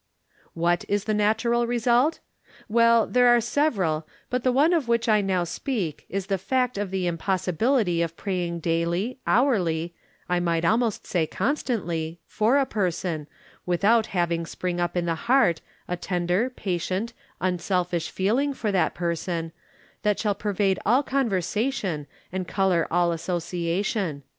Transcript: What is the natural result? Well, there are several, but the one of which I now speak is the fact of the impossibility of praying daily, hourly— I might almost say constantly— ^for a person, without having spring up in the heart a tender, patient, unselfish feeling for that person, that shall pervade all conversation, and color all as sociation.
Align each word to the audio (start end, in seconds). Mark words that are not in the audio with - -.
What 0.55 0.83
is 0.87 1.03
the 1.03 1.13
natural 1.13 1.67
result? 1.67 2.21
Well, 2.67 3.05
there 3.05 3.27
are 3.27 3.39
several, 3.39 4.07
but 4.31 4.43
the 4.43 4.51
one 4.51 4.73
of 4.73 4.87
which 4.87 5.07
I 5.07 5.21
now 5.21 5.43
speak 5.43 6.07
is 6.09 6.25
the 6.25 6.39
fact 6.39 6.75
of 6.75 6.89
the 6.89 7.05
impossibility 7.05 8.01
of 8.01 8.17
praying 8.17 8.61
daily, 8.61 9.19
hourly— 9.27 9.93
I 10.27 10.39
might 10.39 10.65
almost 10.65 11.05
say 11.05 11.27
constantly— 11.27 12.19
^for 12.27 12.59
a 12.59 12.65
person, 12.65 13.27
without 13.67 14.07
having 14.07 14.47
spring 14.47 14.79
up 14.79 14.97
in 14.97 15.05
the 15.05 15.13
heart 15.13 15.61
a 15.87 15.95
tender, 15.97 16.49
patient, 16.49 17.13
unselfish 17.39 18.09
feeling 18.09 18.53
for 18.55 18.71
that 18.71 18.95
person, 18.95 19.51
that 20.01 20.17
shall 20.17 20.33
pervade 20.33 20.79
all 20.83 21.03
conversation, 21.03 22.07
and 22.31 22.47
color 22.47 22.87
all 22.89 23.11
as 23.11 23.21
sociation. 23.21 24.23